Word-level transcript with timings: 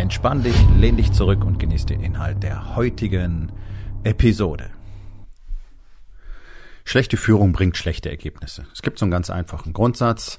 Entspann 0.00 0.42
dich, 0.42 0.56
lehn 0.78 0.96
dich 0.96 1.12
zurück 1.12 1.44
und 1.44 1.58
genieß 1.58 1.84
den 1.84 2.00
Inhalt 2.00 2.42
der 2.42 2.74
heutigen 2.74 3.52
Episode. 4.02 4.70
Schlechte 6.86 7.18
Führung 7.18 7.52
bringt 7.52 7.76
schlechte 7.76 8.08
Ergebnisse. 8.08 8.64
Es 8.72 8.80
gibt 8.80 8.98
so 8.98 9.04
einen 9.04 9.12
ganz 9.12 9.28
einfachen 9.28 9.74
Grundsatz. 9.74 10.38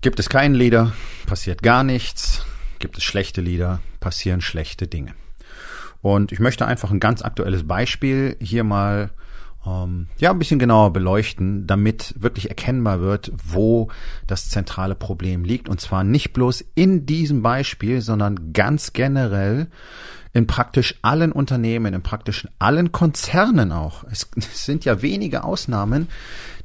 Gibt 0.00 0.20
es 0.20 0.28
keinen 0.28 0.54
Leader, 0.54 0.92
passiert 1.26 1.64
gar 1.64 1.82
nichts. 1.82 2.46
Gibt 2.78 2.96
es 2.96 3.02
schlechte 3.02 3.40
Leader, 3.40 3.80
passieren 3.98 4.40
schlechte 4.40 4.86
Dinge. 4.86 5.16
Und 6.00 6.30
ich 6.30 6.38
möchte 6.38 6.66
einfach 6.66 6.92
ein 6.92 7.00
ganz 7.00 7.22
aktuelles 7.22 7.66
Beispiel 7.66 8.36
hier 8.40 8.62
mal 8.62 9.10
ähm, 9.66 10.06
ja, 10.18 10.30
ein 10.30 10.38
bisschen 10.38 10.58
genauer 10.58 10.92
beleuchten, 10.92 11.66
damit 11.66 12.14
wirklich 12.16 12.48
erkennbar 12.48 13.00
wird, 13.00 13.32
wo 13.44 13.88
das 14.26 14.48
zentrale 14.48 14.94
Problem 14.94 15.44
liegt. 15.44 15.68
Und 15.68 15.80
zwar 15.80 16.04
nicht 16.04 16.32
bloß 16.32 16.64
in 16.74 17.06
diesem 17.06 17.42
Beispiel, 17.42 18.00
sondern 18.00 18.52
ganz 18.52 18.92
generell 18.92 19.68
in 20.32 20.46
praktisch 20.46 20.96
allen 21.02 21.32
Unternehmen, 21.32 21.94
in 21.94 22.02
praktisch 22.02 22.46
allen 22.58 22.92
Konzernen 22.92 23.72
auch. 23.72 24.04
Es, 24.10 24.28
es 24.36 24.64
sind 24.64 24.84
ja 24.84 25.02
wenige 25.02 25.44
Ausnahmen, 25.44 26.08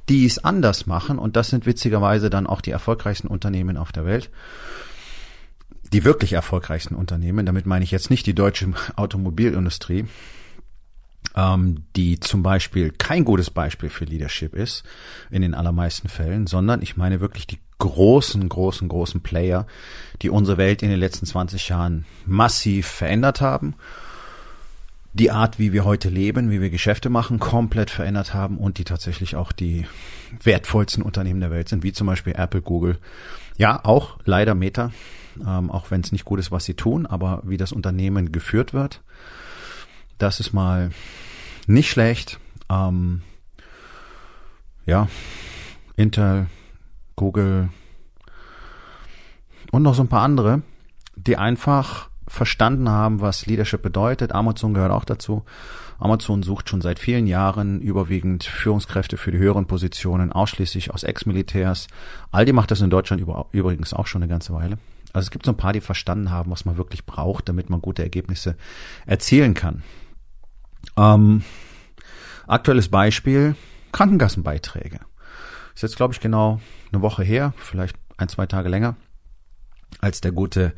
die 0.09 0.25
es 0.25 0.43
anders 0.43 0.85
machen. 0.85 1.17
Und 1.17 1.35
das 1.35 1.49
sind 1.49 1.65
witzigerweise 1.65 2.29
dann 2.29 2.47
auch 2.47 2.61
die 2.61 2.71
erfolgreichsten 2.71 3.27
Unternehmen 3.27 3.77
auf 3.77 3.91
der 3.91 4.05
Welt 4.05 4.29
die 5.93 6.05
wirklich 6.05 6.31
erfolgreichsten 6.31 6.95
Unternehmen, 6.95 7.45
damit 7.45 7.65
meine 7.65 7.83
ich 7.83 7.91
jetzt 7.91 8.09
nicht 8.09 8.25
die 8.25 8.33
deutsche 8.33 8.71
Automobilindustrie, 8.95 10.05
ähm, 11.35 11.83
die 11.95 12.19
zum 12.19 12.43
Beispiel 12.43 12.91
kein 12.91 13.25
gutes 13.25 13.49
Beispiel 13.49 13.89
für 13.89 14.05
Leadership 14.05 14.53
ist, 14.53 14.83
in 15.29 15.41
den 15.41 15.53
allermeisten 15.53 16.09
Fällen, 16.09 16.47
sondern 16.47 16.81
ich 16.81 16.97
meine 16.97 17.21
wirklich 17.21 17.47
die 17.47 17.59
großen, 17.79 18.47
großen, 18.47 18.87
großen 18.87 19.21
Player, 19.21 19.65
die 20.21 20.29
unsere 20.29 20.57
Welt 20.57 20.83
in 20.83 20.89
den 20.89 20.99
letzten 20.99 21.25
20 21.25 21.69
Jahren 21.69 22.05
massiv 22.25 22.87
verändert 22.87 23.41
haben, 23.41 23.75
die 25.13 25.31
Art, 25.31 25.59
wie 25.59 25.73
wir 25.73 25.83
heute 25.83 26.09
leben, 26.09 26.51
wie 26.51 26.61
wir 26.61 26.69
Geschäfte 26.69 27.09
machen, 27.09 27.39
komplett 27.39 27.89
verändert 27.89 28.33
haben 28.33 28.57
und 28.57 28.77
die 28.77 28.85
tatsächlich 28.85 29.35
auch 29.35 29.51
die 29.51 29.85
wertvollsten 30.41 31.03
Unternehmen 31.03 31.41
der 31.41 31.51
Welt 31.51 31.69
sind, 31.69 31.83
wie 31.83 31.91
zum 31.91 32.07
Beispiel 32.07 32.33
Apple, 32.37 32.61
Google, 32.61 32.97
ja, 33.57 33.83
auch 33.83 34.17
leider 34.25 34.55
Meta, 34.55 34.91
ähm, 35.45 35.69
auch 35.69 35.91
wenn 35.91 36.01
es 36.01 36.11
nicht 36.11 36.23
gut 36.23 36.39
ist, 36.39 36.51
was 36.51 36.65
sie 36.65 36.75
tun, 36.75 37.05
aber 37.05 37.41
wie 37.43 37.57
das 37.57 37.73
Unternehmen 37.73 38.31
geführt 38.31 38.73
wird, 38.73 39.01
das 40.21 40.39
ist 40.39 40.53
mal 40.53 40.91
nicht 41.67 41.89
schlecht. 41.89 42.39
Ähm, 42.69 43.21
ja, 44.85 45.07
Intel, 45.95 46.47
Google 47.15 47.69
und 49.71 49.83
noch 49.83 49.95
so 49.95 50.03
ein 50.03 50.09
paar 50.09 50.23
andere, 50.23 50.61
die 51.15 51.37
einfach 51.37 52.09
verstanden 52.27 52.89
haben, 52.89 53.21
was 53.21 53.45
Leadership 53.45 53.81
bedeutet. 53.81 54.31
Amazon 54.31 54.73
gehört 54.73 54.91
auch 54.91 55.05
dazu. 55.05 55.43
Amazon 55.99 56.43
sucht 56.43 56.69
schon 56.69 56.81
seit 56.81 56.97
vielen 56.97 57.27
Jahren 57.27 57.79
überwiegend 57.81 58.43
Führungskräfte 58.43 59.17
für 59.17 59.31
die 59.31 59.37
höheren 59.37 59.67
Positionen, 59.67 60.31
ausschließlich 60.31 60.91
aus 60.91 61.03
Ex-Militärs. 61.03 61.87
Aldi 62.31 62.53
macht 62.53 62.71
das 62.71 62.81
in 62.81 62.89
Deutschland 62.89 63.23
übrigens 63.51 63.93
auch 63.93 64.07
schon 64.07 64.23
eine 64.23 64.29
ganze 64.29 64.53
Weile. 64.53 64.77
Also 65.13 65.25
es 65.25 65.31
gibt 65.31 65.45
so 65.45 65.51
ein 65.51 65.57
paar, 65.57 65.73
die 65.73 65.81
verstanden 65.81 66.31
haben, 66.31 66.51
was 66.51 66.65
man 66.65 66.77
wirklich 66.77 67.05
braucht, 67.05 67.49
damit 67.49 67.69
man 67.69 67.81
gute 67.81 68.01
Ergebnisse 68.01 68.55
erzielen 69.05 69.53
kann. 69.53 69.83
Ähm, 70.97 71.43
aktuelles 72.47 72.89
Beispiel, 72.89 73.55
Krankenkassenbeiträge. 73.91 74.99
Ist 75.73 75.83
jetzt, 75.83 75.95
glaube 75.95 76.13
ich, 76.13 76.19
genau 76.19 76.59
eine 76.91 77.01
Woche 77.01 77.23
her, 77.23 77.53
vielleicht 77.57 77.95
ein, 78.17 78.29
zwei 78.29 78.45
Tage 78.45 78.69
länger, 78.69 78.95
als 79.99 80.21
der 80.21 80.31
gute 80.31 80.73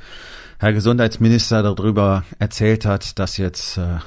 Herr 0.59 0.73
Gesundheitsminister 0.73 1.63
darüber 1.63 2.23
erzählt 2.39 2.85
hat, 2.85 3.19
dass 3.19 3.37
jetzt 3.37 3.77
äh, 3.77 3.97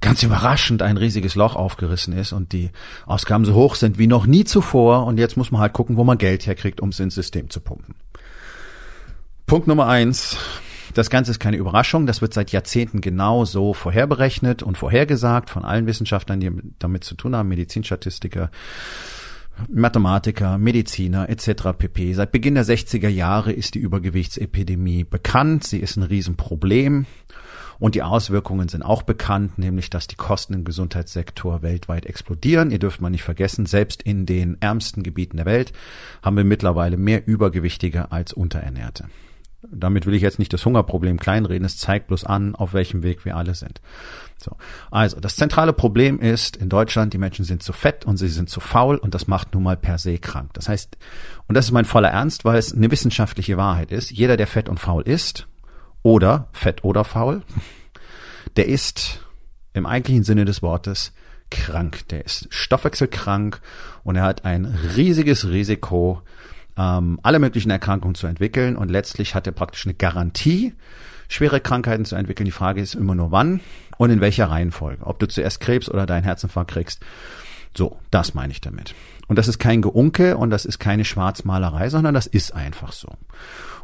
ganz 0.00 0.22
überraschend 0.22 0.82
ein 0.82 0.96
riesiges 0.96 1.34
Loch 1.34 1.56
aufgerissen 1.56 2.12
ist 2.16 2.32
und 2.32 2.52
die 2.52 2.70
Ausgaben 3.06 3.44
so 3.44 3.54
hoch 3.54 3.74
sind 3.74 3.98
wie 3.98 4.06
noch 4.06 4.26
nie 4.26 4.44
zuvor 4.44 5.06
und 5.06 5.18
jetzt 5.18 5.36
muss 5.36 5.50
man 5.50 5.60
halt 5.60 5.72
gucken, 5.72 5.96
wo 5.96 6.04
man 6.04 6.18
Geld 6.18 6.46
herkriegt, 6.46 6.80
um 6.80 6.90
es 6.90 7.00
ins 7.00 7.14
System 7.14 7.50
zu 7.50 7.60
pumpen. 7.60 7.94
Punkt 9.46 9.66
Nummer 9.66 9.86
eins, 9.88 10.36
das 10.94 11.10
Ganze 11.10 11.30
ist 11.30 11.40
keine 11.40 11.56
Überraschung. 11.56 12.06
Das 12.06 12.20
wird 12.20 12.34
seit 12.34 12.52
Jahrzehnten 12.52 13.00
genau 13.00 13.44
so 13.44 13.74
vorherberechnet 13.74 14.62
und 14.62 14.78
vorhergesagt 14.78 15.50
von 15.50 15.64
allen 15.64 15.86
Wissenschaftlern, 15.86 16.40
die 16.40 16.50
damit 16.78 17.04
zu 17.04 17.14
tun 17.14 17.36
haben, 17.36 17.48
Medizinstatistiker, 17.48 18.50
Mathematiker, 19.68 20.58
Mediziner 20.58 21.28
etc. 21.28 21.76
pp. 21.76 22.14
Seit 22.14 22.32
Beginn 22.32 22.54
der 22.54 22.64
60er 22.64 23.08
Jahre 23.08 23.52
ist 23.52 23.74
die 23.74 23.80
Übergewichtsepidemie 23.80 25.04
bekannt. 25.04 25.64
Sie 25.64 25.78
ist 25.78 25.96
ein 25.96 26.02
Riesenproblem. 26.02 27.06
Und 27.78 27.94
die 27.94 28.02
Auswirkungen 28.02 28.68
sind 28.68 28.82
auch 28.82 29.02
bekannt, 29.02 29.56
nämlich 29.56 29.88
dass 29.88 30.06
die 30.06 30.16
Kosten 30.16 30.52
im 30.52 30.64
Gesundheitssektor 30.64 31.62
weltweit 31.62 32.04
explodieren. 32.04 32.70
Ihr 32.70 32.78
dürft 32.78 33.00
mal 33.00 33.08
nicht 33.08 33.22
vergessen, 33.22 33.64
selbst 33.64 34.02
in 34.02 34.26
den 34.26 34.58
ärmsten 34.60 35.02
Gebieten 35.02 35.38
der 35.38 35.46
Welt 35.46 35.72
haben 36.22 36.36
wir 36.36 36.44
mittlerweile 36.44 36.98
mehr 36.98 37.26
Übergewichtige 37.26 38.12
als 38.12 38.34
Unterernährte. 38.34 39.06
Damit 39.62 40.06
will 40.06 40.14
ich 40.14 40.22
jetzt 40.22 40.38
nicht 40.38 40.52
das 40.52 40.64
Hungerproblem 40.64 41.18
kleinreden, 41.18 41.66
es 41.66 41.76
zeigt 41.76 42.06
bloß 42.06 42.24
an, 42.24 42.54
auf 42.54 42.72
welchem 42.72 43.02
Weg 43.02 43.24
wir 43.24 43.36
alle 43.36 43.54
sind. 43.54 43.80
So. 44.38 44.56
Also, 44.90 45.20
das 45.20 45.36
zentrale 45.36 45.74
Problem 45.74 46.18
ist 46.18 46.56
in 46.56 46.70
Deutschland, 46.70 47.12
die 47.12 47.18
Menschen 47.18 47.44
sind 47.44 47.62
zu 47.62 47.74
fett 47.74 48.06
und 48.06 48.16
sie 48.16 48.28
sind 48.28 48.48
zu 48.48 48.60
faul 48.60 48.96
und 48.96 49.14
das 49.14 49.26
macht 49.26 49.52
nun 49.52 49.62
mal 49.62 49.76
per 49.76 49.98
se 49.98 50.18
krank. 50.18 50.54
Das 50.54 50.68
heißt, 50.68 50.96
und 51.46 51.54
das 51.54 51.66
ist 51.66 51.72
mein 51.72 51.84
voller 51.84 52.08
Ernst, 52.08 52.44
weil 52.44 52.58
es 52.58 52.72
eine 52.72 52.90
wissenschaftliche 52.90 53.58
Wahrheit 53.58 53.92
ist, 53.92 54.10
jeder, 54.10 54.38
der 54.38 54.46
fett 54.46 54.68
und 54.68 54.80
faul 54.80 55.02
ist, 55.02 55.46
oder 56.02 56.48
fett 56.52 56.84
oder 56.84 57.04
faul, 57.04 57.42
der 58.56 58.66
ist 58.66 59.20
im 59.74 59.86
eigentlichen 59.86 60.24
Sinne 60.24 60.44
des 60.44 60.62
Wortes 60.62 61.12
krank. 61.50 62.08
Der 62.08 62.24
ist 62.24 62.46
stoffwechselkrank 62.50 63.60
und 64.04 64.16
er 64.16 64.22
hat 64.22 64.44
ein 64.44 64.64
riesiges 64.64 65.48
Risiko, 65.48 66.22
ähm, 66.80 67.20
alle 67.22 67.38
möglichen 67.38 67.70
Erkrankungen 67.70 68.14
zu 68.14 68.26
entwickeln 68.26 68.76
und 68.76 68.90
letztlich 68.90 69.34
hat 69.34 69.46
er 69.46 69.52
praktisch 69.52 69.84
eine 69.84 69.94
Garantie, 69.94 70.72
schwere 71.28 71.60
Krankheiten 71.60 72.06
zu 72.06 72.16
entwickeln. 72.16 72.46
Die 72.46 72.52
Frage 72.52 72.80
ist 72.80 72.94
immer 72.94 73.14
nur 73.14 73.30
wann 73.30 73.60
und 73.98 74.10
in 74.10 74.20
welcher 74.20 74.46
Reihenfolge. 74.46 75.04
Ob 75.04 75.18
du 75.18 75.28
zuerst 75.28 75.60
Krebs 75.60 75.90
oder 75.90 76.06
deinen 76.06 76.24
Herzinfarkt 76.24 76.70
kriegst. 76.70 77.00
So, 77.76 77.98
das 78.10 78.34
meine 78.34 78.52
ich 78.52 78.60
damit. 78.60 78.94
Und 79.28 79.36
das 79.36 79.46
ist 79.46 79.58
kein 79.58 79.82
Geunke 79.82 80.36
und 80.36 80.50
das 80.50 80.64
ist 80.64 80.80
keine 80.80 81.04
Schwarzmalerei, 81.04 81.88
sondern 81.88 82.14
das 82.14 82.26
ist 82.26 82.52
einfach 82.52 82.92
so. 82.92 83.08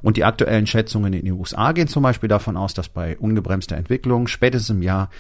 Und 0.03 0.17
die 0.17 0.25
aktuellen 0.25 0.67
Schätzungen 0.67 1.13
in 1.13 1.25
den 1.25 1.35
USA 1.35 1.71
gehen 1.73 1.87
zum 1.87 2.03
Beispiel 2.03 2.29
davon 2.29 2.57
aus, 2.57 2.75
dass 2.75 2.89
bei 2.89 3.17
ungebremster 3.17 3.77
Entwicklung 3.77 4.27
spätestens 4.27 4.71
im 4.71 4.83
Jahr 4.83 5.11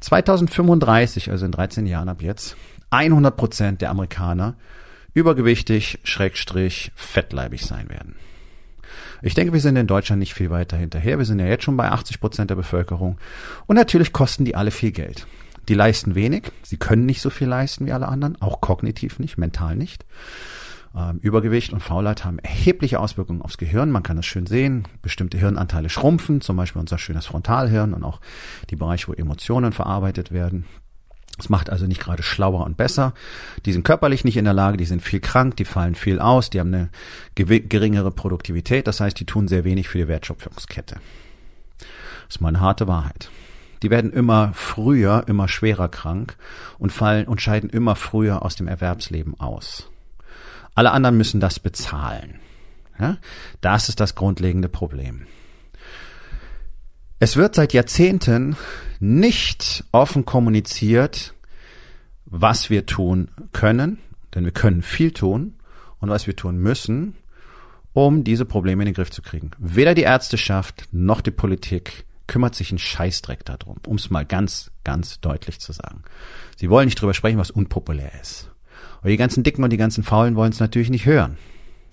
2035, 0.00 1.30
also 1.30 1.46
in 1.46 1.52
13 1.52 1.86
Jahren 1.86 2.08
ab 2.08 2.20
jetzt, 2.20 2.56
100 2.90 3.36
Prozent 3.36 3.82
der 3.82 3.90
Amerikaner 3.90 4.56
übergewichtig, 5.16 5.98
schrägstrich, 6.04 6.92
fettleibig 6.94 7.64
sein 7.64 7.88
werden. 7.88 8.16
Ich 9.22 9.32
denke, 9.32 9.54
wir 9.54 9.60
sind 9.60 9.76
in 9.76 9.86
Deutschland 9.86 10.20
nicht 10.20 10.34
viel 10.34 10.50
weiter 10.50 10.76
hinterher. 10.76 11.16
Wir 11.16 11.24
sind 11.24 11.38
ja 11.38 11.46
jetzt 11.46 11.64
schon 11.64 11.78
bei 11.78 11.90
80 11.90 12.20
Prozent 12.20 12.50
der 12.50 12.56
Bevölkerung. 12.56 13.16
Und 13.66 13.76
natürlich 13.76 14.12
kosten 14.12 14.44
die 14.44 14.54
alle 14.54 14.70
viel 14.70 14.92
Geld. 14.92 15.26
Die 15.70 15.74
leisten 15.74 16.14
wenig. 16.14 16.52
Sie 16.62 16.76
können 16.76 17.06
nicht 17.06 17.22
so 17.22 17.30
viel 17.30 17.48
leisten 17.48 17.86
wie 17.86 17.92
alle 17.92 18.08
anderen. 18.08 18.40
Auch 18.42 18.60
kognitiv 18.60 19.18
nicht, 19.18 19.38
mental 19.38 19.74
nicht. 19.74 20.04
Ähm, 20.94 21.18
Übergewicht 21.22 21.72
und 21.72 21.80
Faulheit 21.80 22.26
haben 22.26 22.38
erhebliche 22.38 23.00
Auswirkungen 23.00 23.40
aufs 23.40 23.56
Gehirn. 23.56 23.90
Man 23.90 24.02
kann 24.02 24.16
das 24.16 24.26
schön 24.26 24.46
sehen. 24.46 24.86
Bestimmte 25.00 25.38
Hirnanteile 25.38 25.88
schrumpfen, 25.88 26.42
zum 26.42 26.58
Beispiel 26.58 26.80
unser 26.80 26.98
schönes 26.98 27.24
Frontalhirn 27.24 27.94
und 27.94 28.04
auch 28.04 28.20
die 28.68 28.76
Bereiche, 28.76 29.08
wo 29.08 29.14
Emotionen 29.14 29.72
verarbeitet 29.72 30.30
werden. 30.30 30.66
Es 31.38 31.48
macht 31.48 31.70
also 31.70 31.86
nicht 31.86 32.00
gerade 32.00 32.22
schlauer 32.22 32.64
und 32.64 32.76
besser. 32.76 33.12
Die 33.66 33.72
sind 33.72 33.84
körperlich 33.84 34.24
nicht 34.24 34.36
in 34.36 34.46
der 34.46 34.54
Lage, 34.54 34.76
die 34.76 34.86
sind 34.86 35.02
viel 35.02 35.20
krank, 35.20 35.56
die 35.56 35.66
fallen 35.66 35.94
viel 35.94 36.18
aus, 36.18 36.48
die 36.48 36.60
haben 36.60 36.72
eine 36.72 36.88
geringere 37.34 38.10
Produktivität, 38.10 38.86
das 38.86 39.00
heißt, 39.00 39.18
die 39.20 39.26
tun 39.26 39.48
sehr 39.48 39.64
wenig 39.64 39.88
für 39.88 39.98
die 39.98 40.08
Wertschöpfungskette. 40.08 40.96
Das 41.78 42.36
ist 42.36 42.40
mal 42.40 42.48
eine 42.48 42.60
harte 42.60 42.88
Wahrheit. 42.88 43.30
Die 43.82 43.90
werden 43.90 44.12
immer 44.12 44.52
früher, 44.54 45.24
immer 45.26 45.48
schwerer 45.48 45.88
krank 45.88 46.36
und 46.78 46.90
fallen 46.90 47.26
und 47.26 47.42
scheiden 47.42 47.68
immer 47.68 47.94
früher 47.94 48.42
aus 48.42 48.56
dem 48.56 48.68
Erwerbsleben 48.68 49.38
aus. 49.38 49.90
Alle 50.74 50.92
anderen 50.92 51.16
müssen 51.16 51.40
das 51.40 51.60
bezahlen. 51.60 52.40
Ja? 52.98 53.18
Das 53.60 53.88
ist 53.88 54.00
das 54.00 54.14
grundlegende 54.14 54.68
Problem. 54.68 55.26
Es 57.18 57.36
wird 57.36 57.54
seit 57.54 57.72
Jahrzehnten 57.72 58.56
nicht 59.00 59.84
offen 59.90 60.26
kommuniziert, 60.26 61.32
was 62.26 62.68
wir 62.68 62.84
tun 62.84 63.28
können, 63.52 63.98
denn 64.34 64.44
wir 64.44 64.52
können 64.52 64.82
viel 64.82 65.12
tun 65.12 65.54
und 65.98 66.10
was 66.10 66.26
wir 66.26 66.36
tun 66.36 66.58
müssen, 66.58 67.14
um 67.94 68.22
diese 68.22 68.44
Probleme 68.44 68.82
in 68.82 68.86
den 68.86 68.94
Griff 68.94 69.10
zu 69.10 69.22
kriegen. 69.22 69.52
Weder 69.56 69.94
die 69.94 70.02
Ärzteschaft 70.02 70.88
noch 70.92 71.22
die 71.22 71.30
Politik 71.30 72.04
kümmert 72.26 72.54
sich 72.54 72.70
ein 72.70 72.78
Scheißdreck 72.78 73.46
darum, 73.46 73.78
um 73.86 73.96
es 73.96 74.10
mal 74.10 74.26
ganz, 74.26 74.70
ganz 74.84 75.20
deutlich 75.20 75.58
zu 75.58 75.72
sagen. 75.72 76.02
Sie 76.56 76.68
wollen 76.68 76.84
nicht 76.84 77.00
drüber 77.00 77.14
sprechen, 77.14 77.38
was 77.38 77.50
unpopulär 77.50 78.12
ist. 78.20 78.50
Aber 79.00 79.08
die 79.08 79.16
ganzen 79.16 79.42
Dicken 79.42 79.64
und 79.64 79.70
die 79.70 79.78
ganzen 79.78 80.04
Faulen 80.04 80.36
wollen 80.36 80.52
es 80.52 80.60
natürlich 80.60 80.90
nicht 80.90 81.06
hören. 81.06 81.38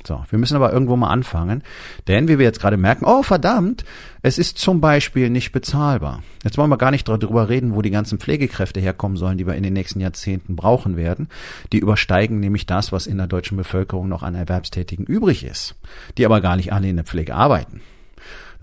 So, 0.05 0.23
wir 0.29 0.39
müssen 0.39 0.55
aber 0.55 0.73
irgendwo 0.73 0.95
mal 0.95 1.09
anfangen, 1.09 1.63
denn 2.07 2.27
wie 2.27 2.37
wir 2.37 2.45
jetzt 2.45 2.59
gerade 2.59 2.77
merken, 2.77 3.05
oh 3.05 3.23
verdammt, 3.23 3.85
es 4.21 4.37
ist 4.37 4.57
zum 4.57 4.81
Beispiel 4.81 5.29
nicht 5.29 5.51
bezahlbar. 5.51 6.23
Jetzt 6.43 6.57
wollen 6.57 6.69
wir 6.69 6.77
gar 6.77 6.91
nicht 6.91 7.07
darüber 7.07 7.49
reden, 7.49 7.75
wo 7.75 7.81
die 7.81 7.91
ganzen 7.91 8.19
Pflegekräfte 8.19 8.79
herkommen 8.79 9.17
sollen, 9.17 9.37
die 9.37 9.47
wir 9.47 9.55
in 9.55 9.63
den 9.63 9.73
nächsten 9.73 9.99
Jahrzehnten 9.99 10.55
brauchen 10.55 10.97
werden. 10.97 11.29
Die 11.71 11.79
übersteigen 11.79 12.39
nämlich 12.39 12.65
das, 12.65 12.91
was 12.91 13.07
in 13.07 13.17
der 13.17 13.27
deutschen 13.27 13.57
Bevölkerung 13.57 14.09
noch 14.09 14.23
an 14.23 14.35
Erwerbstätigen 14.35 15.05
übrig 15.05 15.45
ist, 15.45 15.75
die 16.17 16.25
aber 16.25 16.41
gar 16.41 16.55
nicht 16.55 16.73
alle 16.73 16.89
in 16.89 16.97
der 16.97 17.05
Pflege 17.05 17.35
arbeiten. 17.35 17.81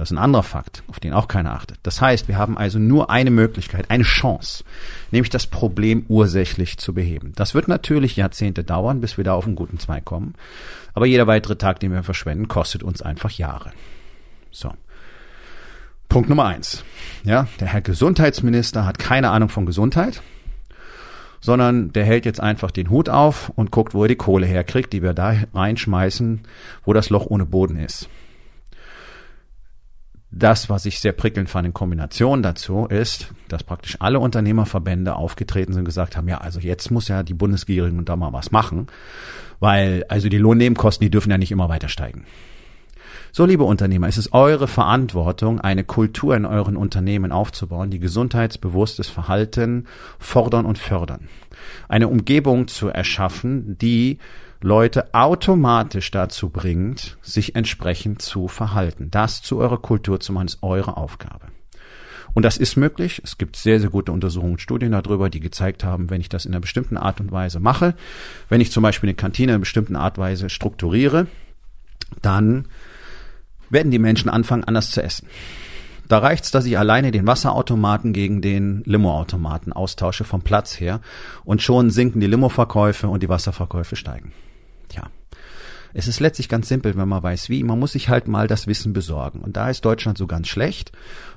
Das 0.01 0.11
ist 0.11 0.17
ein 0.17 0.25
anderer 0.25 0.43
Fakt, 0.43 0.83
auf 0.87 0.99
den 0.99 1.13
auch 1.13 1.29
keiner 1.29 1.53
achtet. 1.53 1.79
Das 1.83 2.01
heißt, 2.01 2.27
wir 2.27 2.39
haben 2.39 2.57
also 2.57 2.79
nur 2.79 3.11
eine 3.11 3.31
Möglichkeit, 3.31 3.91
eine 3.91 4.03
Chance, 4.03 4.65
nämlich 5.11 5.29
das 5.29 5.47
Problem 5.47 6.07
ursächlich 6.09 6.79
zu 6.79 6.95
beheben. 6.95 7.35
Das 7.37 7.53
wird 7.53 7.69
natürlich 7.69 8.17
Jahrzehnte 8.17 8.65
dauern, 8.65 9.03
bis 9.03 9.19
wir 9.19 9.25
da 9.25 9.35
auf 9.35 9.45
einen 9.45 9.57
guten 9.57 9.79
Zweig 9.79 10.07
kommen. 10.07 10.37
Aber 10.95 11.05
jeder 11.05 11.27
weitere 11.27 11.57
Tag, 11.57 11.81
den 11.81 11.93
wir 11.93 12.03
verschwenden, 12.03 12.49
kostet 12.49 12.83
uns 12.83 13.03
einfach 13.03 13.31
Jahre. 13.33 13.73
So. 14.51 14.73
Punkt 16.09 16.31
Nummer 16.31 16.47
eins. 16.47 16.83
Ja, 17.23 17.47
der 17.61 17.69
Herr 17.69 17.83
Gesundheitsminister 17.83 18.87
hat 18.87 18.99
keine 18.99 19.29
Ahnung 19.29 19.51
von 19.51 19.67
Gesundheit, 19.67 20.23
sondern 21.43 21.93
der 21.93 22.07
hält 22.07 22.25
jetzt 22.25 22.41
einfach 22.41 22.71
den 22.71 22.89
Hut 22.89 23.11
auf 23.11 23.53
und 23.55 23.71
guckt, 23.71 23.93
wo 23.93 24.05
er 24.05 24.09
die 24.09 24.17
Kohle 24.17 24.47
herkriegt, 24.47 24.95
die 24.95 25.03
wir 25.03 25.13
da 25.13 25.35
reinschmeißen, 25.53 26.41
wo 26.85 26.95
das 26.95 27.11
Loch 27.11 27.27
ohne 27.27 27.45
Boden 27.45 27.79
ist 27.79 28.09
das, 30.33 30.71
was 30.71 30.87
ich 30.87 31.01
sehr 31.01 31.13
prickelnd 31.13 31.51
fand 31.51 31.67
in 31.67 31.75
Kombination 31.75 32.43
dazu, 32.43 32.87
ist, 32.87 33.29
dass 33.49 33.65
praktisch 33.65 33.97
alle 33.99 34.21
Unternehmerverbände 34.21 35.17
aufgetreten 35.17 35.73
sind 35.73 35.81
und 35.81 35.87
gesagt 35.87 36.17
haben, 36.17 36.29
ja, 36.29 36.39
also 36.39 36.61
jetzt 36.61 36.91
muss 36.91 37.09
ja 37.09 37.23
die 37.23 37.35
Bundesregierung 37.35 38.05
da 38.05 38.15
mal 38.15 38.33
was 38.33 38.53
machen, 38.53 38.87
weil 39.59 40.05
also 40.09 40.29
die 40.29 40.39
Lohnnebenkosten, 40.39 41.05
die 41.05 41.11
dürfen 41.11 41.31
ja 41.31 41.39
nicht 41.39 41.51
immer 41.51 41.69
weiter 41.69 41.89
steigen. 41.89 42.27
So, 43.33 43.45
liebe 43.45 43.63
Unternehmer, 43.63 44.09
es 44.09 44.19
ist 44.19 44.33
eure 44.33 44.67
Verantwortung, 44.67 45.61
eine 45.61 45.85
Kultur 45.85 46.37
in 46.37 46.45
euren 46.45 46.77
Unternehmen 46.77 47.31
aufzubauen, 47.31 47.91
die 47.91 48.01
gesundheitsbewusstes 48.01 49.09
Verhalten 49.09 49.87
fordern 50.19 50.67
und 50.67 50.79
fördern. 50.79 51.29
Eine 51.89 52.09
Umgebung 52.09 52.67
zu 52.67 52.89
erschaffen, 52.89 53.79
die 53.79 54.19
Leute 54.63 55.15
automatisch 55.15 56.11
dazu 56.11 56.51
bringt, 56.51 57.17
sich 57.23 57.57
entsprechend 57.57 58.21
zu 58.21 58.47
verhalten. 58.47 59.11
Das 59.11 59.41
zu 59.41 59.59
eurer 59.59 59.79
Kultur 59.79 60.21
zu 60.21 60.33
machen, 60.35 60.49
ist 60.49 60.63
eure 60.63 60.99
Aufgabe. 60.99 61.47
Und 62.35 62.45
das 62.45 62.59
ist 62.59 62.77
möglich. 62.77 63.21
Es 63.25 63.39
gibt 63.39 63.57
sehr, 63.57 63.81
sehr 63.81 63.91
gute 63.91 64.13
Untersuchungen 64.13 64.53
und 64.53 64.61
Studien 64.61 64.93
darüber, 64.93 65.31
die 65.31 65.41
gezeigt 65.41 65.83
haben, 65.83 66.11
wenn 66.11 66.21
ich 66.21 66.29
das 66.29 66.45
in 66.45 66.53
einer 66.53 66.61
bestimmten 66.61 66.97
Art 66.97 67.21
und 67.21 67.33
Weise 67.33 67.59
mache, 67.59 67.95
wenn 68.49 68.61
ich 68.61 68.71
zum 68.71 68.83
Beispiel 68.83 69.09
eine 69.09 69.17
Kantine 69.17 69.53
in 69.53 69.55
einer 69.55 69.61
bestimmten 69.61 69.97
Art 69.97 70.19
und 70.19 70.25
Weise 70.25 70.51
strukturiere, 70.51 71.27
dann 72.23 72.69
werden 73.71 73.91
die 73.91 73.99
Menschen 73.99 74.29
anfangen, 74.29 74.65
anders 74.65 74.91
zu 74.91 75.03
essen. 75.03 75.27
Da 76.07 76.19
reicht's, 76.19 76.51
dass 76.51 76.67
ich 76.67 76.77
alleine 76.77 77.13
den 77.13 77.27
Wasserautomaten 77.27 78.13
gegen 78.13 78.43
den 78.43 78.83
Limoautomaten 78.85 79.73
austausche 79.73 80.25
vom 80.25 80.43
Platz 80.43 80.79
her 80.81 81.01
und 81.45 81.63
schon 81.63 81.91
sinken 81.91 82.21
die 82.21 82.27
Limoverkäufe 82.27 83.09
und 83.09 83.23
die 83.23 83.29
Wasserverkäufe 83.29 83.97
steigen. 83.97 84.33
Tja. 84.91 85.11
Es 85.93 86.07
ist 86.07 86.21
letztlich 86.21 86.49
ganz 86.49 86.69
simpel, 86.69 86.97
wenn 86.97 87.09
man 87.09 87.23
weiß 87.23 87.49
wie. 87.49 87.65
Man 87.65 87.79
muss 87.79 87.93
sich 87.93 88.09
halt 88.09 88.29
mal 88.29 88.47
das 88.47 88.67
Wissen 88.67 88.93
besorgen. 88.93 89.41
Und 89.41 89.57
da 89.57 89.71
ist 89.71 89.85
Deutschland 89.85 90.19
so 90.19 90.27
ganz 90.27 90.47
schlecht. 90.47 90.93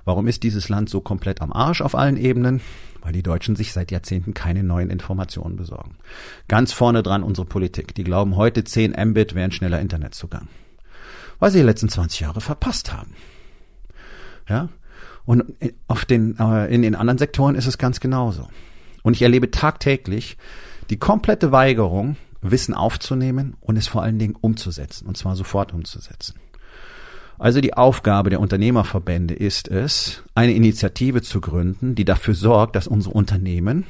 Warum 0.05 0.27
ist 0.27 0.43
dieses 0.43 0.69
Land 0.69 0.89
so 0.89 1.01
komplett 1.01 1.41
am 1.41 1.51
Arsch 1.51 1.81
auf 1.81 1.95
allen 1.95 2.17
Ebenen? 2.17 2.61
Weil 3.01 3.13
die 3.13 3.23
Deutschen 3.23 3.55
sich 3.55 3.73
seit 3.73 3.91
Jahrzehnten 3.91 4.33
keine 4.33 4.63
neuen 4.63 4.89
Informationen 4.89 5.55
besorgen. 5.55 5.97
Ganz 6.47 6.71
vorne 6.71 7.01
dran 7.01 7.23
unsere 7.23 7.47
Politik. 7.47 7.95
Die 7.95 8.03
glauben 8.03 8.35
heute 8.35 8.63
10 8.63 8.91
Mbit 8.91 9.33
wären 9.33 9.51
schneller 9.51 9.79
Internetzugang. 9.79 10.47
Weil 11.39 11.51
sie 11.51 11.59
die 11.59 11.65
letzten 11.65 11.89
20 11.89 12.19
Jahre 12.19 12.41
verpasst 12.41 12.93
haben. 12.93 13.15
Ja? 14.47 14.69
Und 15.25 15.45
auf 15.87 16.05
den, 16.05 16.37
äh, 16.37 16.73
in 16.73 16.83
den 16.83 16.95
anderen 16.95 17.17
Sektoren 17.17 17.55
ist 17.55 17.65
es 17.67 17.77
ganz 17.77 17.99
genauso. 17.99 18.49
Und 19.01 19.15
ich 19.15 19.21
erlebe 19.21 19.51
tagtäglich 19.51 20.37
die 20.89 20.97
komplette 20.97 21.51
Weigerung, 21.51 22.17
Wissen 22.43 22.73
aufzunehmen 22.73 23.55
und 23.59 23.77
es 23.77 23.87
vor 23.87 24.03
allen 24.03 24.19
Dingen 24.19 24.35
umzusetzen, 24.39 25.07
und 25.07 25.17
zwar 25.17 25.35
sofort 25.35 25.73
umzusetzen. 25.73 26.35
Also 27.39 27.61
die 27.61 27.73
Aufgabe 27.73 28.29
der 28.29 28.39
Unternehmerverbände 28.39 29.33
ist 29.33 29.67
es, 29.67 30.23
eine 30.35 30.53
Initiative 30.53 31.21
zu 31.21 31.41
gründen, 31.41 31.95
die 31.95 32.05
dafür 32.05 32.35
sorgt, 32.35 32.75
dass 32.75 32.87
unsere 32.87 33.13
Unternehmen 33.13 33.85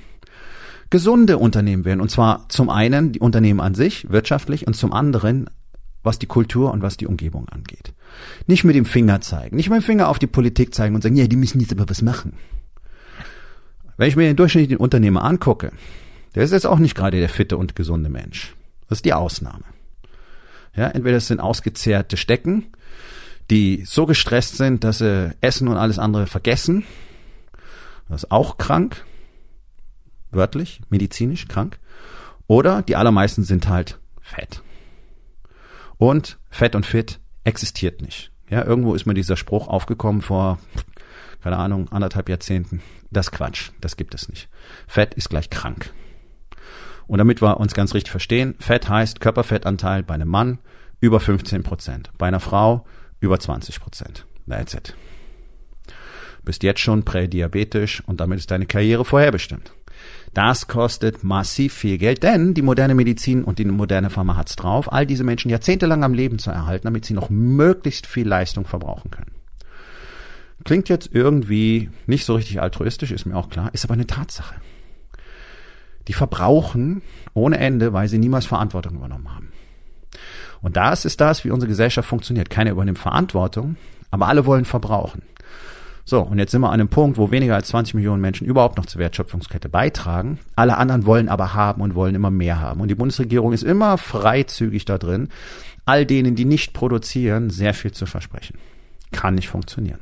gesunde 0.89 1.37
Unternehmen 1.39 1.85
werden. 1.85 2.01
Und 2.01 2.11
zwar 2.11 2.47
zum 2.49 2.69
einen 2.69 3.11
die 3.11 3.19
Unternehmen 3.19 3.59
an 3.59 3.75
sich, 3.75 4.09
wirtschaftlich, 4.11 4.67
und 4.67 4.75
zum 4.75 4.93
anderen, 4.93 5.49
was 6.03 6.19
die 6.19 6.27
Kultur 6.27 6.71
und 6.71 6.81
was 6.81 6.97
die 6.97 7.07
Umgebung 7.07 7.49
angeht. 7.49 7.93
Nicht 8.45 8.63
mit 8.63 8.75
dem 8.75 8.85
Finger 8.85 9.21
zeigen, 9.21 9.55
nicht 9.55 9.69
mit 9.69 9.81
dem 9.81 9.83
Finger 9.83 10.09
auf 10.09 10.19
die 10.19 10.27
Politik 10.27 10.73
zeigen 10.75 10.93
und 10.93 11.01
sagen, 11.01 11.15
ja, 11.15 11.27
die 11.27 11.35
müssen 11.35 11.59
jetzt 11.59 11.71
aber 11.71 11.89
was 11.89 12.01
machen. 12.01 12.33
Wenn 13.97 14.07
ich 14.07 14.15
mir 14.15 14.23
den 14.23 14.35
durchschnittlichen 14.35 14.77
Unternehmer 14.77 15.23
angucke, 15.23 15.71
der 16.35 16.43
ist 16.43 16.51
jetzt 16.51 16.67
auch 16.67 16.79
nicht 16.79 16.95
gerade 16.95 17.19
der 17.19 17.29
fitte 17.29 17.57
und 17.57 17.75
gesunde 17.75 18.09
Mensch. 18.09 18.55
Das 18.87 18.99
ist 18.99 19.05
die 19.05 19.13
Ausnahme. 19.13 19.63
Ja, 20.75 20.87
entweder 20.87 21.17
es 21.17 21.27
sind 21.27 21.39
ausgezehrte 21.39 22.17
Stecken, 22.17 22.65
die 23.49 23.83
so 23.85 24.05
gestresst 24.05 24.57
sind, 24.57 24.83
dass 24.83 24.99
sie 24.99 25.35
Essen 25.41 25.67
und 25.67 25.77
alles 25.77 25.99
andere 25.99 26.25
vergessen. 26.25 26.83
Das 28.09 28.23
ist 28.23 28.31
auch 28.31 28.57
krank. 28.57 29.05
Wörtlich, 30.31 30.81
medizinisch 30.89 31.47
krank. 31.47 31.79
Oder 32.47 32.81
die 32.81 32.95
allermeisten 32.95 33.43
sind 33.43 33.67
halt 33.69 33.99
fett. 34.21 34.61
Und 35.97 36.39
fett 36.49 36.75
und 36.75 36.85
fit 36.85 37.19
existiert 37.43 38.01
nicht. 38.01 38.31
Ja, 38.49 38.65
irgendwo 38.65 38.93
ist 38.95 39.05
mir 39.05 39.13
dieser 39.13 39.37
Spruch 39.37 39.67
aufgekommen 39.67 40.21
vor, 40.21 40.59
keine 41.41 41.57
Ahnung, 41.57 41.89
anderthalb 41.91 42.29
Jahrzehnten. 42.29 42.81
Das 43.11 43.31
Quatsch. 43.31 43.71
Das 43.79 43.95
gibt 43.95 44.15
es 44.15 44.27
nicht. 44.27 44.49
Fett 44.87 45.13
ist 45.13 45.29
gleich 45.29 45.49
krank. 45.49 45.93
Und 47.07 47.17
damit 47.17 47.41
wir 47.41 47.59
uns 47.59 47.73
ganz 47.73 47.93
richtig 47.93 48.11
verstehen, 48.11 48.55
Fett 48.59 48.89
heißt 48.89 49.19
Körperfettanteil 49.19 50.03
bei 50.03 50.13
einem 50.13 50.29
Mann 50.29 50.59
über 50.99 51.19
15 51.19 51.63
Prozent, 51.63 52.11
bei 52.17 52.27
einer 52.27 52.39
Frau 52.39 52.85
über 53.19 53.39
20 53.39 53.79
Prozent. 53.79 54.25
That's 54.47 54.73
it. 54.73 54.95
Bist 56.43 56.63
jetzt 56.63 56.81
schon 56.81 57.03
prädiabetisch 57.03 58.03
und 58.05 58.19
damit 58.19 58.39
ist 58.39 58.51
deine 58.51 58.65
Karriere 58.65 59.05
vorherbestimmt. 59.05 59.73
Das 60.33 60.67
kostet 60.67 61.23
massiv 61.23 61.73
viel 61.73 61.97
Geld, 61.97 62.23
denn 62.23 62.53
die 62.53 62.63
moderne 62.63 62.95
Medizin 62.95 63.43
und 63.43 63.59
die 63.59 63.65
moderne 63.65 64.09
Pharma 64.09 64.35
hat's 64.35 64.55
drauf, 64.55 64.91
all 64.91 65.05
diese 65.05 65.23
Menschen 65.23 65.49
jahrzehntelang 65.49 66.03
am 66.03 66.13
Leben 66.13 66.39
zu 66.39 66.49
erhalten, 66.49 66.85
damit 66.87 67.05
sie 67.05 67.13
noch 67.13 67.29
möglichst 67.29 68.07
viel 68.07 68.27
Leistung 68.27 68.65
verbrauchen 68.65 69.11
können. 69.11 69.31
Klingt 70.65 70.89
jetzt 70.89 71.09
irgendwie 71.13 71.89
nicht 72.07 72.25
so 72.25 72.35
richtig 72.35 72.61
altruistisch, 72.61 73.11
ist 73.11 73.25
mir 73.25 73.35
auch 73.35 73.49
klar, 73.49 73.69
ist 73.73 73.85
aber 73.85 73.93
eine 73.93 74.07
Tatsache 74.07 74.55
die 76.07 76.13
verbrauchen 76.13 77.01
ohne 77.33 77.57
Ende, 77.57 77.93
weil 77.93 78.07
sie 78.07 78.17
niemals 78.17 78.45
Verantwortung 78.45 78.95
übernommen 78.95 79.33
haben. 79.33 79.51
Und 80.61 80.77
das 80.77 81.05
ist 81.05 81.19
das, 81.19 81.43
wie 81.43 81.51
unsere 81.51 81.69
Gesellschaft 81.69 82.07
funktioniert. 82.07 82.49
Keiner 82.49 82.71
übernimmt 82.71 82.99
Verantwortung, 82.99 83.75
aber 84.11 84.27
alle 84.27 84.45
wollen 84.45 84.65
verbrauchen. 84.65 85.23
So, 86.05 86.21
und 86.21 86.37
jetzt 86.37 86.51
sind 86.51 86.61
wir 86.61 86.67
an 86.67 86.75
einem 86.75 86.89
Punkt, 86.89 87.17
wo 87.17 87.31
weniger 87.31 87.55
als 87.55 87.69
20 87.69 87.93
Millionen 87.93 88.21
Menschen 88.21 88.45
überhaupt 88.45 88.77
noch 88.77 88.85
zur 88.85 88.99
Wertschöpfungskette 88.99 89.69
beitragen. 89.69 90.39
Alle 90.55 90.77
anderen 90.77 91.05
wollen 91.05 91.29
aber 91.29 91.53
haben 91.53 91.81
und 91.81 91.95
wollen 91.95 92.15
immer 92.15 92.29
mehr 92.31 92.59
haben. 92.59 92.81
Und 92.81 92.89
die 92.89 92.95
Bundesregierung 92.95 93.53
ist 93.53 93.63
immer 93.63 93.97
freizügig 93.97 94.83
da 94.83 94.97
drin, 94.97 95.29
all 95.85 96.05
denen, 96.05 96.35
die 96.35 96.45
nicht 96.45 96.73
produzieren, 96.73 97.49
sehr 97.49 97.73
viel 97.73 97.91
zu 97.91 98.05
versprechen. 98.05 98.57
Kann 99.11 99.35
nicht 99.35 99.47
funktionieren. 99.47 99.99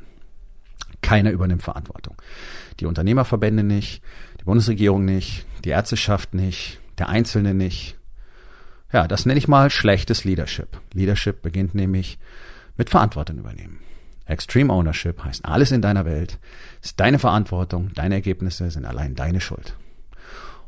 Keiner 1.02 1.30
übernimmt 1.30 1.62
Verantwortung. 1.62 2.16
Die 2.80 2.86
Unternehmerverbände 2.86 3.62
nicht, 3.62 4.02
die 4.40 4.44
Bundesregierung 4.44 5.04
nicht, 5.04 5.44
die 5.64 5.70
Ärzteschaft 5.70 6.34
nicht, 6.34 6.80
der 6.98 7.08
Einzelne 7.08 7.54
nicht. 7.54 7.96
Ja, 8.92 9.08
das 9.08 9.24
nenne 9.26 9.38
ich 9.38 9.48
mal 9.48 9.70
schlechtes 9.70 10.24
Leadership. 10.24 10.78
Leadership 10.92 11.42
beginnt 11.42 11.74
nämlich 11.74 12.18
mit 12.76 12.90
Verantwortung 12.90 13.38
übernehmen. 13.38 13.80
Extreme 14.26 14.72
Ownership 14.72 15.22
heißt 15.24 15.44
alles 15.44 15.72
in 15.72 15.82
deiner 15.82 16.04
Welt, 16.04 16.38
ist 16.80 17.00
deine 17.00 17.18
Verantwortung, 17.18 17.90
deine 17.94 18.16
Ergebnisse 18.16 18.70
sind 18.70 18.84
allein 18.84 19.14
deine 19.14 19.40
Schuld. 19.40 19.76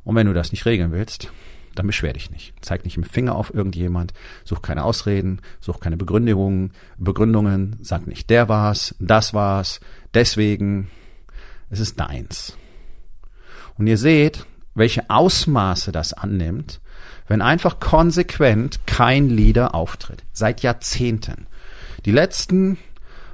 Und 0.05 0.17
wenn 0.17 0.27
du 0.27 0.33
das 0.33 0.53
nicht 0.53 0.67
regeln 0.67 0.93
willst, 0.93 1.31
dann 1.75 1.87
beschwer 1.87 2.13
dich 2.13 2.31
nicht. 2.31 2.55
Zeig 2.61 2.85
nicht 2.85 2.97
mit 2.97 3.07
dem 3.07 3.13
Finger 3.13 3.35
auf 3.35 3.53
irgendjemand, 3.53 4.13
such 4.45 4.63
keine 4.63 4.85
Ausreden, 4.85 5.41
such 5.61 5.81
keine 5.81 5.97
Begründungen, 5.97 6.73
Begründungen, 6.99 7.77
sag 7.81 8.07
nicht, 8.07 8.31
der 8.31 8.49
war's, 8.49 8.95
das 8.99 9.35
war's, 9.35 9.81
deswegen. 10.13 10.91
Es 11.71 11.81
ist 11.81 11.99
deins. 11.99 12.57
Und 13.77 13.87
ihr 13.87 13.99
seht, 13.99 14.47
welche 14.75 15.09
Ausmaße 15.09 15.93
das 15.93 16.13
annimmt, 16.13 16.81
wenn 17.27 17.43
einfach 17.43 17.81
konsequent 17.81 18.87
kein 18.87 19.29
Leader 19.29 19.75
auftritt. 19.75 20.25
Seit 20.33 20.63
Jahrzehnten. 20.63 21.47
Die 22.05 22.13
letzten 22.13 22.77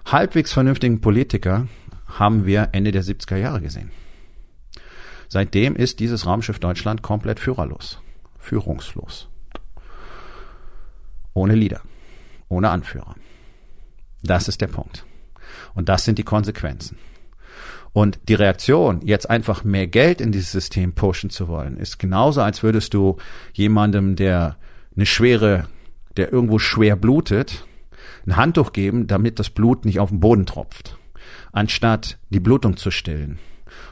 halbwegs 0.05 0.53
vernünftigen 0.53 1.01
Politiker 1.01 1.67
haben 2.07 2.47
wir 2.47 2.71
Ende 2.73 2.93
der 2.93 3.03
70er 3.03 3.37
Jahre 3.37 3.61
gesehen. 3.61 3.91
Seitdem 5.29 5.77
ist 5.77 6.01
dieses 6.01 6.27
Raumschiff 6.27 6.59
Deutschland 6.59 7.03
komplett 7.03 7.39
führerlos, 7.39 8.01
führungslos. 8.39 9.29
Ohne 11.35 11.55
Leader, 11.55 11.83
ohne 12.49 12.71
Anführer. 12.71 13.15
Das 14.23 14.49
ist 14.49 14.61
der 14.61 14.67
Punkt. 14.67 15.05
Und 15.75 15.89
das 15.89 16.05
sind 16.05 16.19
die 16.19 16.25
Konsequenzen. 16.25 16.99
Und 17.93 18.21
die 18.29 18.35
Reaktion, 18.35 19.01
jetzt 19.05 19.29
einfach 19.29 19.65
mehr 19.65 19.87
Geld 19.87 20.21
in 20.21 20.31
dieses 20.31 20.53
System 20.53 20.93
pushen 20.93 21.31
zu 21.31 21.49
wollen, 21.49 21.77
ist 21.77 21.99
genauso, 21.99 22.41
als 22.41 22.63
würdest 22.63 22.95
du 22.95 23.17
jemandem, 23.53 24.15
der 24.15 24.57
eine 24.95 25.07
schwere, 25.07 25.67
der 26.17 26.33
irgendwo 26.33 26.59
schwer 26.59 26.95
blutet, 26.97 27.65
ein 28.27 28.37
Handtuch 28.37 28.73
geben, 28.73 29.07
damit 29.07 29.39
das 29.39 29.51
Blut 29.51 29.85
nicht 29.85 29.99
auf 29.99 30.11
den 30.11 30.21
Boden 30.21 30.47
tropft, 30.47 30.99
anstatt 31.53 32.19
die 32.29 32.41
Blutung 32.41 32.77
zu 32.77 32.91
stillen 32.91 33.39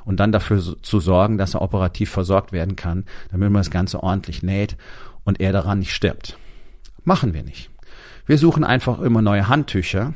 und 0.04 0.20
dann 0.20 0.32
dafür 0.32 0.62
zu 0.82 1.00
sorgen, 1.00 1.38
dass 1.38 1.54
er 1.54 1.62
operativ 1.62 2.10
versorgt 2.10 2.52
werden 2.52 2.76
kann, 2.76 3.04
damit 3.30 3.50
man 3.50 3.60
das 3.60 3.70
Ganze 3.70 4.02
ordentlich 4.02 4.42
näht 4.42 4.76
und 5.24 5.40
er 5.40 5.52
daran 5.52 5.80
nicht 5.80 5.92
stirbt. 5.92 6.38
Machen 7.04 7.34
wir 7.34 7.42
nicht. 7.42 7.70
Wir 8.26 8.38
suchen 8.38 8.64
einfach 8.64 9.00
immer 9.00 9.22
neue 9.22 9.48
Handtücher, 9.48 10.14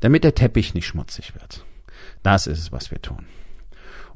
damit 0.00 0.24
der 0.24 0.34
Teppich 0.34 0.74
nicht 0.74 0.86
schmutzig 0.86 1.34
wird. 1.34 1.64
Das 2.22 2.46
ist 2.46 2.58
es, 2.58 2.72
was 2.72 2.90
wir 2.90 3.00
tun. 3.02 3.26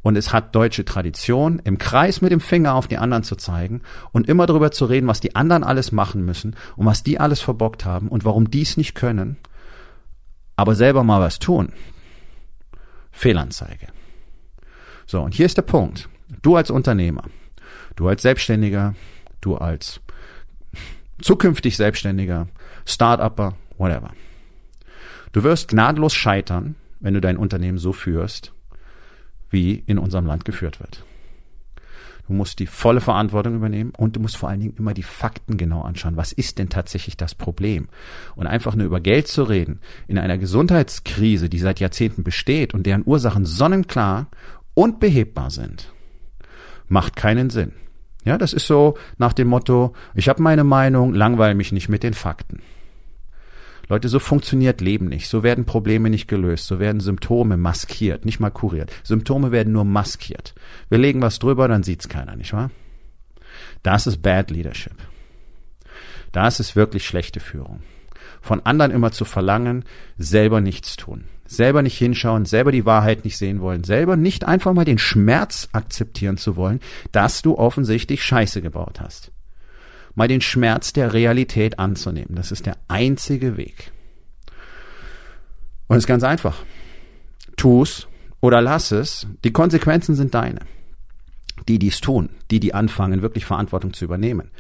Und 0.03 0.17
es 0.17 0.33
hat 0.33 0.55
deutsche 0.55 0.85
Tradition, 0.85 1.61
im 1.65 1.79
Kreis 1.79 2.21
mit 2.21 2.31
dem 2.31 2.39
Finger 2.39 2.75
auf 2.75 2.87
die 2.87 2.99
anderen 2.99 3.25
zu 3.25 3.35
zeigen 3.35 3.83
und 4.13 4.29
immer 4.29 4.47
darüber 4.47 4.71
zu 4.71 4.85
reden, 4.85 5.09
was 5.09 5.19
die 5.19 5.35
anderen 5.35 5.65
alles 5.65 5.91
machen 5.91 6.25
müssen 6.25 6.55
und 6.77 6.87
was 6.87 7.03
die 7.03 7.19
alles 7.19 7.41
verbockt 7.41 7.85
haben 7.85 8.09
und 8.09 8.25
warum 8.25 8.49
die 8.49 8.63
es 8.63 8.77
nicht 8.77 8.95
können, 8.95 9.37
aber 10.55 10.77
selber 10.77 11.03
mal 11.03 11.21
was 11.21 11.41
tun. 11.41 11.73
Fehlanzeige. 13.11 13.89
So, 15.07 15.23
und 15.23 15.35
hier 15.35 15.47
ist 15.47 15.57
der 15.57 15.63
Punkt. 15.63 16.09
Du 16.43 16.57
als 16.57 16.71
Unternehmer, 16.71 17.25
du 17.97 18.07
als 18.07 18.23
Selbstständiger, 18.23 18.95
du 19.41 19.57
als 19.57 20.01
zukünftig 21.21 21.77
Selbstständiger, 21.77 22.47
Start-Upper, 22.85 23.55
whatever. 23.79 24.11
Du 25.33 25.43
wirst 25.43 25.69
gnadenlos 25.69 26.15
scheitern, 26.15 26.77
wenn 27.01 27.15
du 27.15 27.21
dein 27.21 27.37
Unternehmen 27.37 27.79
so 27.79 27.93
führst, 27.93 28.53
wie 29.51 29.75
in 29.87 29.99
unserem 29.99 30.27
Land 30.27 30.45
geführt 30.45 30.81
wird. 30.81 31.05
Du 32.27 32.33
musst 32.33 32.59
die 32.59 32.67
volle 32.67 33.01
Verantwortung 33.01 33.55
übernehmen 33.55 33.93
und 33.97 34.17
du 34.17 34.21
musst 34.21 34.37
vor 34.37 34.49
allen 34.49 34.59
Dingen 34.61 34.75
immer 34.77 34.95
die 34.95 35.05
Fakten 35.05 35.57
genau 35.57 35.83
anschauen. 35.83 36.17
Was 36.17 36.33
ist 36.33 36.59
denn 36.59 36.69
tatsächlich 36.69 37.17
das 37.17 37.37
Problem? 37.37 37.89
Und 38.35 38.49
einfach 38.49 38.75
nur 38.75 38.87
über 38.87 39.01
Geld 39.01 39.29
zu 39.29 39.45
reden, 39.45 39.81
in 40.09 40.19
einer 40.19 40.37
Gesundheitskrise, 40.37 41.49
die 41.49 41.59
seit 41.59 41.79
Jahrzehnten 41.79 42.25
besteht 42.25 42.75
und 42.75 42.85
deren 42.85 43.07
Ursachen 43.07 43.45
sonnenklar 43.45 44.27
und 44.75 44.99
behebbar 44.99 45.51
sind, 45.51 45.93
macht 46.89 47.15
keinen 47.15 47.51
Sinn. 47.51 47.73
Ja, 48.25 48.39
das 48.39 48.53
ist 48.53 48.67
so 48.67 48.99
nach 49.19 49.33
dem 49.33 49.47
Motto, 49.47 49.95
ich 50.15 50.29
habe 50.29 50.43
meine 50.43 50.65
Meinung, 50.65 51.15
langweile 51.15 51.55
mich 51.55 51.71
nicht 51.71 51.89
mit 51.89 52.03
den 52.03 52.15
Fakten. 52.15 52.61
Leute, 53.89 54.09
so 54.09 54.19
funktioniert 54.19 54.81
Leben 54.81 55.07
nicht. 55.09 55.29
So 55.29 55.43
werden 55.43 55.65
Probleme 55.65 56.11
nicht 56.11 56.29
gelöst. 56.29 56.67
So 56.67 56.79
werden 56.79 57.01
Symptome 57.01 57.57
maskiert, 57.57 58.25
nicht 58.25 58.41
mal 58.41 58.51
kuriert. 58.51 58.93
Symptome 59.03 59.53
werden 59.53 59.73
nur 59.73 59.85
maskiert. 59.85 60.55
Wir 60.89 60.99
legen 60.99 61.23
was 61.23 61.39
drüber, 61.39 61.69
dann 61.69 61.83
sieht's 61.83 62.09
keiner, 62.09 62.37
nicht 62.37 62.53
wahr? 62.53 62.71
Das 63.83 64.07
ist 64.07 64.23
Bad 64.23 64.51
Leadership. 64.51 64.97
Das 66.33 66.61
ist 66.61 66.77
wirklich 66.77 67.07
schlechte 67.07 67.41
Führung. 67.41 67.81
Von 68.41 68.61
anderen 68.61 68.91
immer 68.91 69.13
zu 69.13 69.25
verlangen, 69.25 69.85
selber 70.19 70.61
nichts 70.61 70.97
tun 70.97 71.25
selber 71.47 71.83
nicht 71.83 71.97
hinschauen, 71.97 72.45
selber 72.45 72.73
die 72.73 72.87
Wahrheit 72.87 73.25
nicht 73.25 73.37
sehen 73.37 73.61
wollen, 73.61 73.85
selber 73.85 74.17
nicht 74.17 74.45
einfach 74.45 74.73
mal 74.73 74.85
den 74.85 74.99
Schmerz 74.99 75.69
akzeptieren 75.73 76.37
zu 76.37 76.57
wollen, 76.57 76.81
dass 77.13 77.43
du 77.43 77.57
offensichtlich 77.57 78.23
Scheiße 78.23 78.63
gebaut 78.63 79.01
hast. 79.01 79.31
Mal 80.17 80.27
den 80.27 80.41
Schmerz 80.41 80.93
der 80.93 81.13
Realität 81.13 81.79
anzunehmen. 81.79 82.35
Das 82.35 82.51
ist 82.51 82.67
der 82.67 82.77
einzige 82.89 83.57
Weg. 83.57 83.93
Und 85.87 85.97
es 85.97 86.03
ist 86.03 86.09
ganz 86.09 86.25
einfach. 86.25 86.65
Tu 87.57 87.83
es 87.83 88.09
oder 88.41 88.61
lass 88.61 88.91
es. 88.91 89.29
Die 89.45 89.53
Konsequenzen 89.53 90.17
sind 90.17 90.35
deine. 90.35 90.61
Die 91.69 91.79
dies 91.79 92.01
tun, 92.01 92.31
die, 92.51 92.59
die 92.59 92.75
anfangen, 92.75 93.23
wirklich 93.23 93.45
Verantwortung 93.45 93.93
zu 93.93 94.05
übernehmen, 94.05 94.51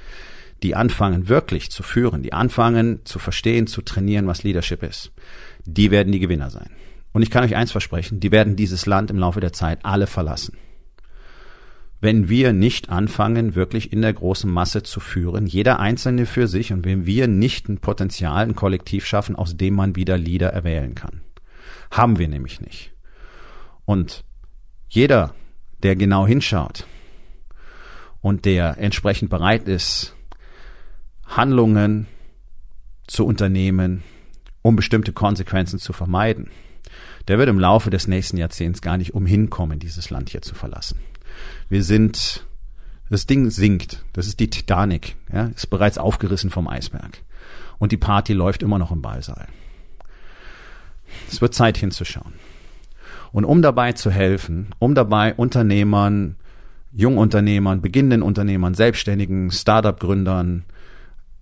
die 0.62 0.76
anfangen, 0.76 1.28
wirklich 1.28 1.70
zu 1.70 1.82
führen, 1.82 2.22
die 2.22 2.32
anfangen, 2.32 3.00
zu 3.04 3.18
verstehen, 3.18 3.66
zu 3.66 3.82
trainieren, 3.82 4.28
was 4.28 4.44
Leadership 4.44 4.84
ist 4.84 5.12
die 5.66 5.90
werden 5.90 6.12
die 6.12 6.20
Gewinner 6.20 6.50
sein. 6.50 6.70
Und 7.12 7.22
ich 7.22 7.30
kann 7.30 7.44
euch 7.44 7.56
eins 7.56 7.72
versprechen, 7.72 8.20
die 8.20 8.30
werden 8.30 8.56
dieses 8.56 8.86
Land 8.86 9.10
im 9.10 9.18
Laufe 9.18 9.40
der 9.40 9.52
Zeit 9.52 9.80
alle 9.82 10.06
verlassen. 10.06 10.56
Wenn 12.06 12.28
wir 12.28 12.52
nicht 12.52 12.88
anfangen, 12.88 13.56
wirklich 13.56 13.92
in 13.92 14.00
der 14.00 14.12
großen 14.12 14.48
Masse 14.48 14.84
zu 14.84 15.00
führen, 15.00 15.44
jeder 15.44 15.80
Einzelne 15.80 16.24
für 16.24 16.46
sich, 16.46 16.72
und 16.72 16.84
wenn 16.84 17.04
wir 17.04 17.26
nicht 17.26 17.68
ein 17.68 17.78
Potenzial, 17.78 18.44
ein 18.44 18.54
Kollektiv 18.54 19.04
schaffen, 19.04 19.34
aus 19.34 19.56
dem 19.56 19.74
man 19.74 19.96
wieder 19.96 20.16
Leader 20.16 20.50
erwählen 20.50 20.94
kann. 20.94 21.22
Haben 21.90 22.20
wir 22.20 22.28
nämlich 22.28 22.60
nicht. 22.60 22.92
Und 23.86 24.22
jeder, 24.88 25.34
der 25.82 25.96
genau 25.96 26.28
hinschaut 26.28 26.86
und 28.20 28.44
der 28.44 28.78
entsprechend 28.78 29.28
bereit 29.28 29.66
ist, 29.66 30.14
Handlungen 31.26 32.06
zu 33.08 33.26
unternehmen, 33.26 34.04
um 34.62 34.76
bestimmte 34.76 35.12
Konsequenzen 35.12 35.80
zu 35.80 35.92
vermeiden, 35.92 36.50
der 37.26 37.38
wird 37.38 37.48
im 37.48 37.58
Laufe 37.58 37.90
des 37.90 38.06
nächsten 38.06 38.36
Jahrzehnts 38.36 38.80
gar 38.80 38.96
nicht 38.96 39.12
umhin 39.12 39.50
kommen, 39.50 39.80
dieses 39.80 40.10
Land 40.10 40.30
hier 40.30 40.42
zu 40.42 40.54
verlassen. 40.54 41.00
Wir 41.68 41.82
sind, 41.82 42.46
das 43.10 43.26
Ding 43.26 43.50
sinkt, 43.50 44.04
das 44.12 44.26
ist 44.26 44.38
die 44.38 44.50
Titanic, 44.50 45.16
ja, 45.32 45.46
ist 45.46 45.68
bereits 45.68 45.98
aufgerissen 45.98 46.50
vom 46.50 46.68
Eisberg. 46.68 47.22
Und 47.78 47.92
die 47.92 47.96
Party 47.96 48.32
läuft 48.32 48.62
immer 48.62 48.78
noch 48.78 48.92
im 48.92 49.02
Ballsaal. 49.02 49.48
Es 51.28 51.40
wird 51.40 51.54
Zeit 51.54 51.76
hinzuschauen. 51.76 52.34
Und 53.32 53.44
um 53.44 53.62
dabei 53.62 53.92
zu 53.92 54.10
helfen, 54.10 54.68
um 54.78 54.94
dabei 54.94 55.34
Unternehmern, 55.34 56.36
Jungunternehmern, 56.92 57.82
beginnenden 57.82 58.22
Unternehmern, 58.22 58.74
Selbstständigen, 58.74 59.50
Startup-Gründern, 59.50 60.64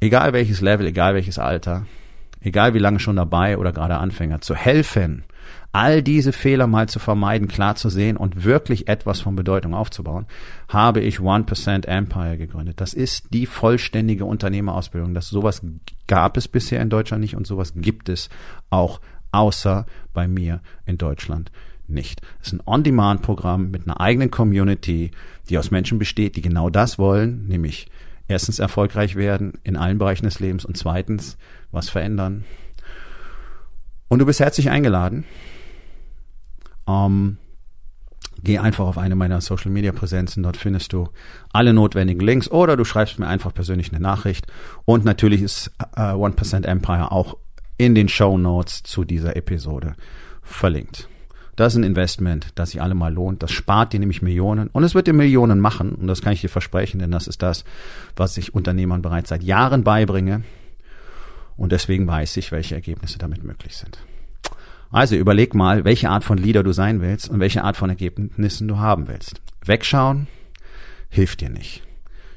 egal 0.00 0.32
welches 0.32 0.60
Level, 0.60 0.86
egal 0.86 1.14
welches 1.14 1.38
Alter, 1.38 1.86
egal 2.40 2.74
wie 2.74 2.78
lange 2.78 2.98
schon 2.98 3.16
dabei 3.16 3.58
oder 3.58 3.72
gerade 3.72 3.98
Anfänger, 3.98 4.40
zu 4.40 4.54
helfen, 4.54 5.24
all 5.74 6.04
diese 6.04 6.32
Fehler 6.32 6.68
mal 6.68 6.88
zu 6.88 7.00
vermeiden, 7.00 7.48
klar 7.48 7.74
zu 7.74 7.88
sehen 7.88 8.16
und 8.16 8.44
wirklich 8.44 8.86
etwas 8.86 9.20
von 9.20 9.34
Bedeutung 9.34 9.74
aufzubauen, 9.74 10.26
habe 10.68 11.00
ich 11.00 11.18
1% 11.18 11.86
Empire 11.88 12.38
gegründet. 12.38 12.80
Das 12.80 12.94
ist 12.94 13.34
die 13.34 13.44
vollständige 13.44 14.24
Unternehmerausbildung. 14.24 15.14
Das 15.14 15.28
sowas 15.28 15.62
gab 16.06 16.36
es 16.36 16.46
bisher 16.46 16.80
in 16.80 16.90
Deutschland 16.90 17.22
nicht 17.22 17.34
und 17.34 17.44
sowas 17.44 17.72
gibt 17.74 18.08
es 18.08 18.30
auch 18.70 19.00
außer 19.32 19.84
bei 20.12 20.28
mir 20.28 20.60
in 20.86 20.96
Deutschland 20.96 21.50
nicht. 21.88 22.20
Es 22.40 22.48
ist 22.48 22.52
ein 22.52 22.62
On-Demand-Programm 22.64 23.72
mit 23.72 23.88
einer 23.88 24.00
eigenen 24.00 24.30
Community, 24.30 25.10
die 25.48 25.58
aus 25.58 25.72
Menschen 25.72 25.98
besteht, 25.98 26.36
die 26.36 26.42
genau 26.42 26.70
das 26.70 27.00
wollen, 27.00 27.48
nämlich 27.48 27.88
erstens 28.28 28.60
erfolgreich 28.60 29.16
werden 29.16 29.54
in 29.64 29.76
allen 29.76 29.98
Bereichen 29.98 30.24
des 30.24 30.38
Lebens 30.38 30.64
und 30.64 30.76
zweitens 30.76 31.36
was 31.72 31.88
verändern. 31.90 32.44
Und 34.06 34.20
du 34.20 34.26
bist 34.26 34.38
herzlich 34.38 34.70
eingeladen. 34.70 35.24
Ähm, 36.86 37.38
geh 38.42 38.58
einfach 38.58 38.84
auf 38.86 38.98
eine 38.98 39.14
meiner 39.14 39.40
Social 39.40 39.70
Media 39.70 39.92
Präsenzen. 39.92 40.42
Dort 40.42 40.56
findest 40.56 40.92
du 40.92 41.08
alle 41.52 41.72
notwendigen 41.72 42.20
Links 42.20 42.50
oder 42.50 42.76
du 42.76 42.84
schreibst 42.84 43.18
mir 43.18 43.26
einfach 43.26 43.54
persönlich 43.54 43.90
eine 43.92 44.00
Nachricht. 44.00 44.46
Und 44.84 45.04
natürlich 45.04 45.42
ist 45.42 45.70
äh, 45.96 46.00
1% 46.00 46.64
Empire 46.66 47.12
auch 47.12 47.36
in 47.76 47.94
den 47.94 48.08
Show 48.08 48.38
Notes 48.38 48.82
zu 48.82 49.04
dieser 49.04 49.36
Episode 49.36 49.94
verlinkt. 50.42 51.08
Das 51.56 51.74
ist 51.74 51.78
ein 51.78 51.84
Investment, 51.84 52.48
das 52.56 52.70
sich 52.70 52.82
allemal 52.82 53.12
lohnt. 53.12 53.42
Das 53.42 53.52
spart 53.52 53.92
dir 53.92 54.00
nämlich 54.00 54.22
Millionen 54.22 54.68
und 54.68 54.82
es 54.82 54.94
wird 54.94 55.06
dir 55.06 55.12
Millionen 55.12 55.60
machen. 55.60 55.92
Und 55.92 56.08
das 56.08 56.20
kann 56.20 56.32
ich 56.32 56.40
dir 56.40 56.48
versprechen, 56.48 56.98
denn 56.98 57.12
das 57.12 57.28
ist 57.28 57.42
das, 57.42 57.64
was 58.16 58.36
ich 58.36 58.54
Unternehmern 58.54 59.02
bereits 59.02 59.28
seit 59.28 59.42
Jahren 59.42 59.84
beibringe. 59.84 60.42
Und 61.56 61.70
deswegen 61.70 62.06
weiß 62.08 62.36
ich, 62.38 62.50
welche 62.50 62.74
Ergebnisse 62.74 63.18
damit 63.18 63.44
möglich 63.44 63.76
sind. 63.76 63.98
Also 64.94 65.16
überleg 65.16 65.54
mal, 65.54 65.84
welche 65.84 66.08
Art 66.08 66.22
von 66.22 66.38
Leader 66.38 66.62
du 66.62 66.70
sein 66.70 67.00
willst 67.00 67.28
und 67.28 67.40
welche 67.40 67.64
Art 67.64 67.76
von 67.76 67.90
Ergebnissen 67.90 68.68
du 68.68 68.78
haben 68.78 69.08
willst. 69.08 69.42
Wegschauen 69.64 70.28
hilft 71.08 71.40
dir 71.40 71.50
nicht. 71.50 71.82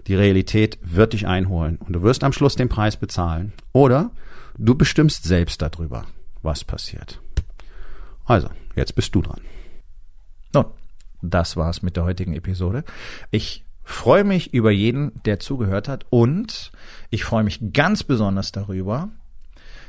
Die 0.08 0.16
Realität 0.16 0.80
wird 0.82 1.14
dich 1.14 1.28
einholen 1.28 1.78
und 1.78 1.94
du 1.94 2.02
wirst 2.02 2.24
am 2.24 2.34
Schluss 2.34 2.56
den 2.56 2.68
Preis 2.68 2.98
bezahlen. 2.98 3.54
Oder 3.74 4.10
du 4.58 4.74
bestimmst 4.74 5.24
selbst 5.24 5.62
darüber, 5.62 6.08
was 6.42 6.64
passiert. 6.64 7.22
Also, 8.26 8.50
jetzt 8.76 8.96
bist 8.96 9.14
du 9.14 9.22
dran. 9.22 9.42
Nun, 10.52 10.66
das 11.22 11.58
war's 11.58 11.84
mit 11.84 11.96
der 11.96 12.06
heutigen 12.06 12.34
Episode. 12.34 12.84
Ich 13.30 13.66
freue 13.84 14.24
mich 14.24 14.56
über 14.56 14.72
jeden, 14.72 15.12
der 15.26 15.40
zugehört 15.40 15.88
hat 15.88 16.08
und 16.10 16.72
ich 17.12 17.24
freue 17.24 17.44
mich 17.44 17.72
ganz 17.72 18.04
besonders 18.04 18.52
darüber, 18.52 19.10